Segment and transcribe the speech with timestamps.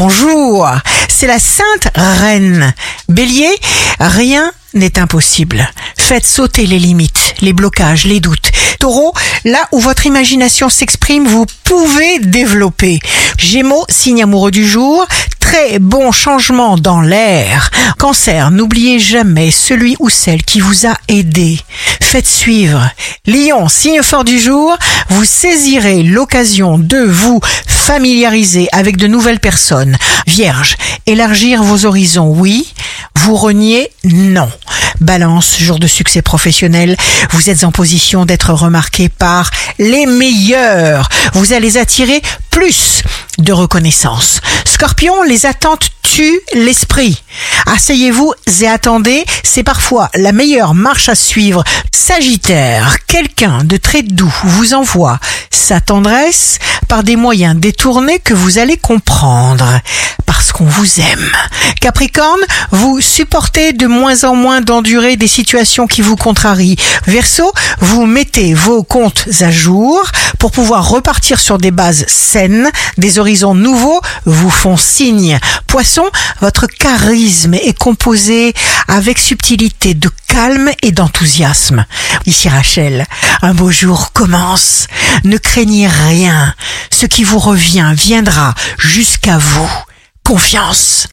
[0.00, 0.66] bonjour.
[1.08, 2.72] C'est la Sainte Reine.
[3.10, 3.54] Bélier,
[4.00, 5.68] rien n'est impossible.
[5.98, 8.50] Faites sauter les limites, les blocages, les doutes.
[8.78, 9.12] Taureau,
[9.44, 12.98] là où votre imagination s'exprime, vous pouvez développer.
[13.36, 15.06] Gémeaux, signe amoureux du jour,
[15.50, 17.70] très bon changement dans l'air.
[17.98, 21.58] Cancer, n'oubliez jamais celui ou celle qui vous a aidé.
[22.00, 22.88] Faites suivre.
[23.26, 24.76] Lion, signe fort du jour,
[25.08, 29.96] vous saisirez l'occasion de vous familiariser avec de nouvelles personnes.
[30.28, 30.76] Vierge,
[31.06, 32.72] élargir vos horizons, oui.
[33.22, 34.50] Vous reniez, non.
[35.00, 36.96] Balance, jour de succès professionnel,
[37.32, 41.06] vous êtes en position d'être remarqué par les meilleurs.
[41.34, 43.02] Vous allez attirer plus
[43.38, 44.40] de reconnaissance.
[44.64, 47.22] Scorpion, les attentes tuent l'esprit.
[47.66, 51.62] Asseyez-vous et attendez, c'est parfois la meilleure marche à suivre.
[51.92, 55.18] Sagittaire, quelqu'un de très doux vous envoie
[55.50, 59.80] sa tendresse par des moyens détournés que vous allez comprendre
[60.80, 61.30] vous aime.
[61.82, 66.76] Capricorne, vous supportez de moins en moins d'endurer des situations qui vous contrarient.
[67.06, 70.02] Verseau, vous mettez vos comptes à jour
[70.38, 75.38] pour pouvoir repartir sur des bases saines, des horizons nouveaux vous font signe.
[75.66, 76.06] Poisson,
[76.40, 78.54] votre charisme est composé
[78.88, 81.84] avec subtilité de calme et d'enthousiasme.
[82.24, 83.04] Ici Rachel,
[83.42, 84.86] un beau jour commence.
[85.24, 86.54] Ne craignez rien.
[86.90, 89.70] Ce qui vous revient viendra jusqu'à vous.
[90.30, 91.08] Confiance.